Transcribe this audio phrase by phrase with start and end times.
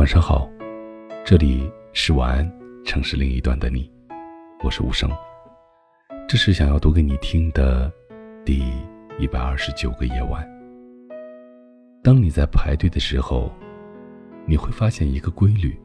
[0.00, 0.48] 晚上好，
[1.26, 2.52] 这里是晚安
[2.86, 3.92] 城市另一端的你，
[4.64, 5.10] 我是无声。
[6.26, 7.92] 这是想要读给你听的
[8.42, 8.72] 第
[9.18, 10.42] 一百二十九个夜晚。
[12.02, 13.52] 当你在排队的时候，
[14.46, 15.78] 你会发现一个规律：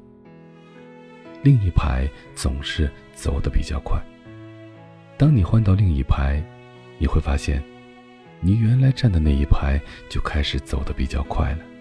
[1.43, 4.01] 另一排总是走得比较快。
[5.17, 6.41] 当你换到另一排，
[6.99, 7.61] 你会发现，
[8.39, 9.77] 你原来站的那一排
[10.07, 11.74] 就开始走得比较快了。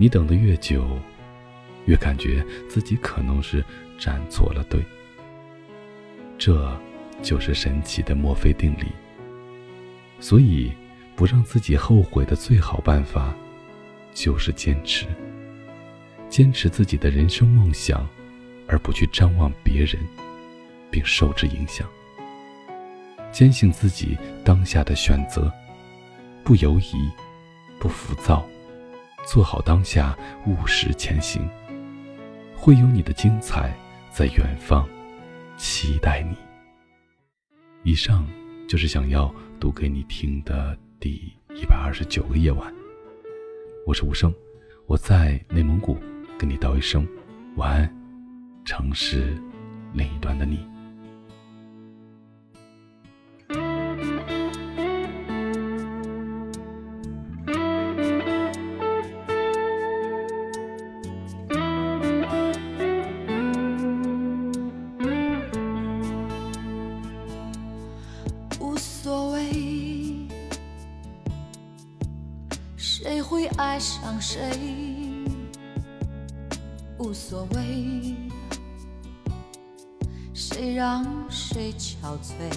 [0.00, 0.98] 你等得越久，
[1.86, 3.64] 越感觉自己可能是
[3.98, 4.80] 站错了队。
[6.38, 6.72] 这
[7.20, 8.86] 就是神奇的墨菲定理。
[10.20, 10.72] 所以，
[11.16, 13.34] 不让自己后悔的最好办法，
[14.14, 15.04] 就是坚持。
[16.28, 18.08] 坚持自己的人生梦想，
[18.68, 19.96] 而不去张望别人，
[20.92, 21.88] 并受之影响。
[23.32, 25.52] 坚信自己当下的选择，
[26.44, 27.10] 不犹疑，
[27.80, 28.48] 不浮躁。
[29.30, 30.16] 做好当下，
[30.46, 31.46] 务实前行，
[32.56, 33.76] 会有你的精彩
[34.10, 34.88] 在远方
[35.58, 36.34] 期待你。
[37.82, 38.26] 以上
[38.66, 42.72] 就是想要读给你听的第一百二十九个夜晚。
[43.86, 44.34] 我是无声，
[44.86, 45.98] 我在内蒙古
[46.38, 47.06] 跟你道一声
[47.56, 47.96] 晚安，
[48.64, 49.36] 城市
[49.92, 50.67] 另一端的你。
[73.58, 74.40] 爱上谁？
[76.96, 78.14] 无所谓，
[80.32, 82.56] 谁让谁憔悴？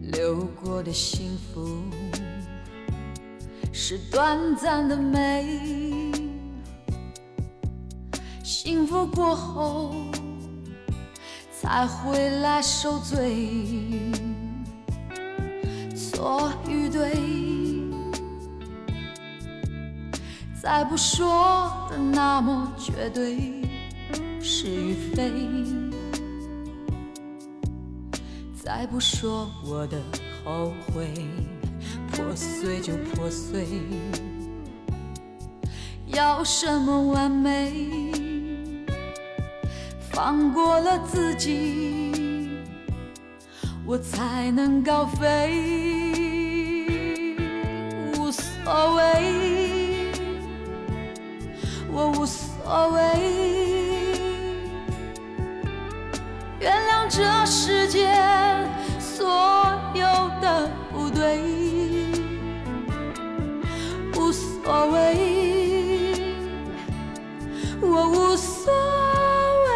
[0.00, 1.82] 流过的幸福
[3.70, 5.60] 是短暂的美，
[8.42, 9.94] 幸福过后
[11.60, 13.46] 才会来受罪。
[15.94, 16.79] 错与
[20.62, 23.62] 再不说的那么绝对，
[24.40, 25.32] 是与非。
[28.54, 29.98] 再不说我的
[30.44, 31.14] 后悔，
[32.12, 33.66] 破碎就破碎。
[36.08, 38.12] 要什么完美？
[40.10, 42.50] 放过了自己，
[43.86, 45.99] 我才能高飞。
[52.20, 53.00] 无所谓，
[56.58, 58.14] 原谅这世界
[58.98, 59.26] 所
[59.94, 60.04] 有
[60.42, 61.38] 的不对，
[64.14, 66.36] 无所谓，
[67.80, 68.70] 我无所
[69.64, 69.72] 谓，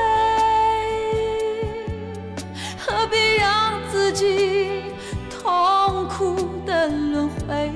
[2.76, 4.82] 何必让自己
[5.31, 7.72] 痛苦的轮回？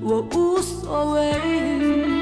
[0.00, 2.17] 我无所谓。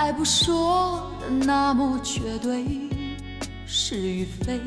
[0.00, 2.64] 再不说的那么绝对，
[3.66, 4.60] 是与非。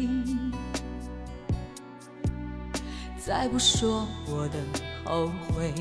[3.17, 4.59] 再不说我的
[5.05, 5.73] 后悔，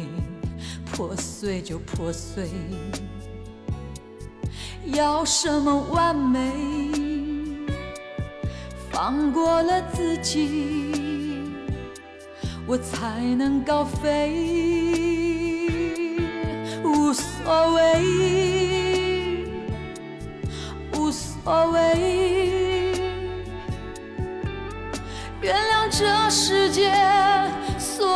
[0.93, 2.49] 破碎就破碎。
[4.85, 6.53] 要什么完美？
[8.89, 11.51] 放过了自己，
[12.69, 15.67] 我才能高飞。
[16.85, 18.80] 无所谓。
[21.51, 22.93] 所谓，
[25.41, 26.93] 原谅这世界
[27.77, 28.07] 所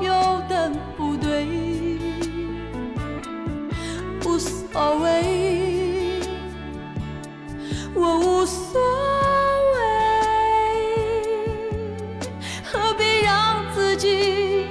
[0.00, 0.12] 有
[0.48, 1.98] 的不对，
[4.24, 6.20] 无所谓，
[7.96, 8.80] 我无所
[9.74, 9.80] 谓，
[12.62, 14.68] 何必让自己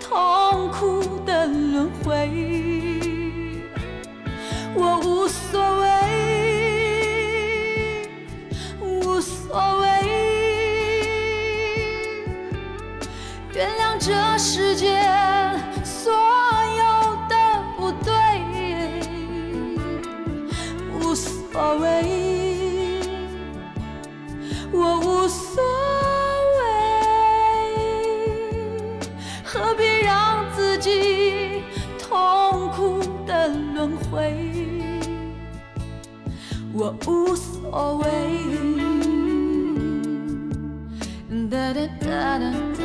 [0.00, 2.77] 痛苦的轮回？
[13.58, 15.02] 原谅这世界
[15.82, 17.34] 所有的
[17.76, 18.12] 不对
[21.00, 23.00] 无所谓
[24.70, 25.60] 我无所
[26.54, 26.60] 谓
[29.42, 31.64] 何必让自己
[31.98, 34.36] 痛苦的轮回？
[36.72, 38.06] 我无所谓
[41.50, 42.77] 哒哒哒哒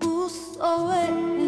[0.00, 1.47] 无所谓。